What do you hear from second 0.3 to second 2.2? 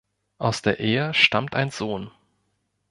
Aus der Ehe stammt ein Sohn.